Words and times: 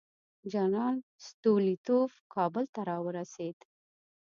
جنرال 0.53 0.95
ستولیتوف 1.27 2.11
کابل 2.33 2.65
ته 2.73 2.81
راورسېد. 2.89 3.57